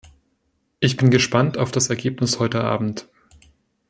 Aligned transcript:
Ich 0.79 0.97
bin 0.97 1.11
gespannt 1.11 1.59
auf 1.59 1.71
das 1.71 1.91
Ergebnis 1.91 2.39
heute 2.39 2.63
abend! 2.63 3.07